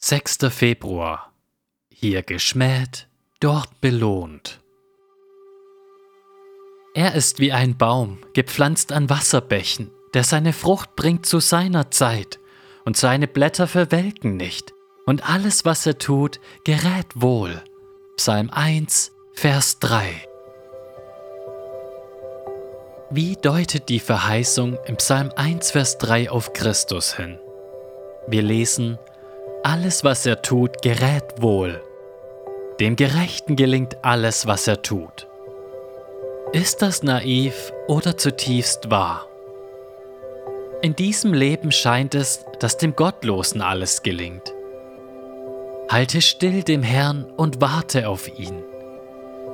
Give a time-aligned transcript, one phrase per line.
[0.00, 0.38] 6.
[0.50, 1.32] Februar.
[1.90, 3.08] Hier geschmäht,
[3.40, 4.60] dort belohnt.
[6.94, 12.38] Er ist wie ein Baum, gepflanzt an Wasserbächen, der seine Frucht bringt zu seiner Zeit,
[12.84, 14.72] und seine Blätter verwelken nicht,
[15.04, 17.60] und alles, was er tut, gerät wohl.
[18.16, 20.14] Psalm 1, Vers 3.
[23.10, 27.40] Wie deutet die Verheißung im Psalm 1, Vers 3 auf Christus hin?
[28.28, 28.96] Wir lesen,
[29.68, 31.82] alles, was er tut, gerät wohl.
[32.80, 35.26] Dem Gerechten gelingt alles, was er tut.
[36.52, 39.26] Ist das naiv oder zutiefst wahr?
[40.80, 44.54] In diesem Leben scheint es, dass dem Gottlosen alles gelingt.
[45.90, 48.62] Halte still dem Herrn und warte auf ihn.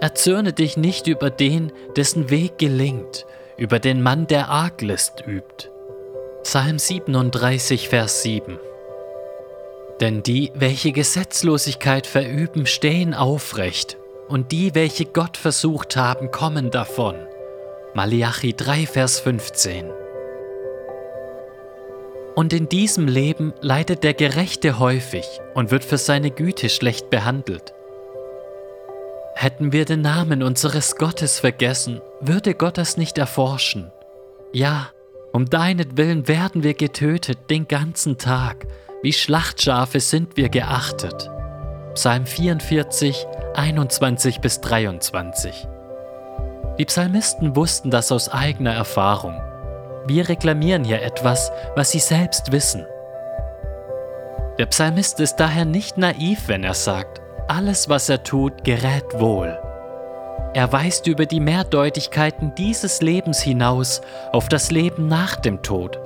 [0.00, 5.70] Erzürne dich nicht über den, dessen Weg gelingt, über den Mann, der Arglist übt.
[6.42, 8.58] Psalm 37, Vers 7
[10.00, 13.96] denn die, welche Gesetzlosigkeit verüben, stehen aufrecht,
[14.28, 17.16] und die, welche Gott versucht haben, kommen davon.
[17.94, 19.90] Malachi 3, Vers 15.
[22.36, 27.74] Und in diesem Leben leidet der Gerechte häufig und wird für seine Güte schlecht behandelt.
[29.34, 33.90] Hätten wir den Namen unseres Gottes vergessen, würde Gott das nicht erforschen.
[34.52, 34.90] Ja,
[35.32, 38.66] um deinetwillen werden wir getötet den ganzen Tag,
[39.02, 41.30] wie Schlachtschafe sind wir geachtet.
[41.94, 45.66] Psalm 44, 21 bis 23.
[46.78, 49.40] Die Psalmisten wussten das aus eigener Erfahrung.
[50.06, 52.86] Wir reklamieren hier etwas, was sie selbst wissen.
[54.58, 59.58] Der Psalmist ist daher nicht naiv, wenn er sagt, alles, was er tut, gerät wohl.
[60.52, 65.98] Er weist über die Mehrdeutigkeiten dieses Lebens hinaus auf das Leben nach dem Tod,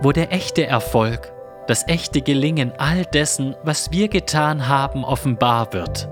[0.00, 1.32] wo der echte Erfolg
[1.68, 6.08] das echte Gelingen all dessen, was wir getan haben, offenbar wird.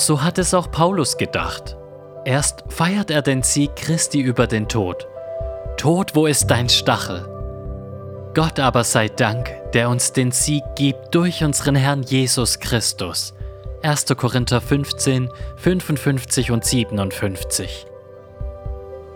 [0.00, 1.76] So hat es auch Paulus gedacht.
[2.24, 5.08] Erst feiert er den Sieg Christi über den Tod.
[5.76, 7.28] Tod, wo ist dein Stachel?
[8.34, 13.34] Gott aber sei Dank, der uns den Sieg gibt durch unseren Herrn Jesus Christus.
[13.82, 14.06] 1.
[14.16, 17.86] Korinther 15, 55 und 57.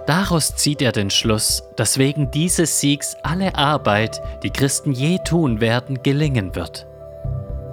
[0.06, 5.61] Daraus zieht er den Schluss, dass wegen dieses Siegs alle Arbeit, die Christen je tun
[5.61, 6.87] werden, gelingen wird.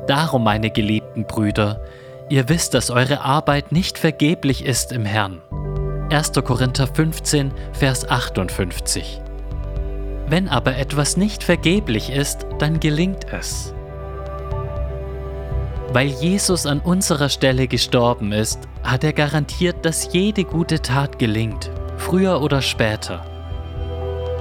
[0.07, 1.79] Darum, meine geliebten Brüder,
[2.29, 5.41] ihr wisst, dass eure Arbeit nicht vergeblich ist im Herrn.
[6.09, 6.31] 1.
[6.43, 9.21] Korinther 15, Vers 58.
[10.27, 13.75] Wenn aber etwas nicht vergeblich ist, dann gelingt es.
[15.89, 21.69] Weil Jesus an unserer Stelle gestorben ist, hat er garantiert, dass jede gute Tat gelingt
[22.13, 23.25] früher oder später.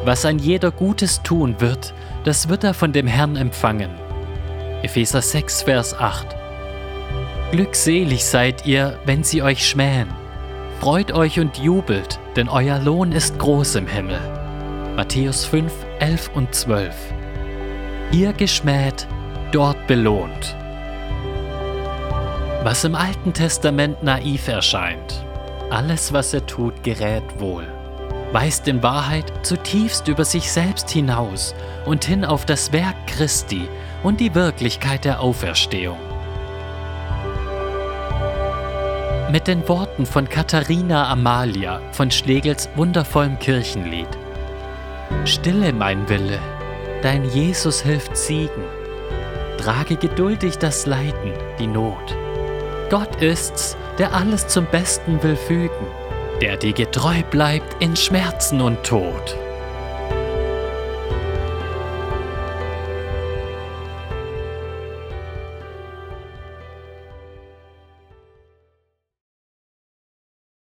[0.05, 3.88] Was ein jeder Gutes tun wird, das wird er von dem Herrn empfangen.
[4.83, 6.37] Epheser 6, Vers 8.
[7.50, 10.09] Glückselig seid ihr, wenn sie euch schmähen.
[10.81, 14.21] Freut euch und jubelt, denn euer Lohn ist groß im Himmel.
[14.94, 16.94] Matthäus 5, 11 und 12.
[18.10, 19.06] Hier geschmäht,
[19.50, 20.56] dort belohnt.
[22.65, 25.22] Was im Alten Testament naiv erscheint,
[25.72, 27.66] alles, was er tut, gerät wohl,
[28.33, 31.55] weist in Wahrheit zutiefst über sich selbst hinaus
[31.87, 33.69] und hin auf das Werk Christi
[34.03, 35.99] und die Wirklichkeit der Auferstehung.
[39.31, 44.09] Mit den Worten von Katharina Amalia von Schlegels wundervollem Kirchenlied.
[45.25, 46.39] Stille mein Wille,
[47.00, 48.65] dein Jesus hilft siegen.
[49.56, 52.15] Trage geduldig das Leiden, die Not.
[52.91, 55.86] Gott ist's, der alles zum Besten will fügen,
[56.41, 59.36] der dir getreu bleibt in Schmerzen und Tod.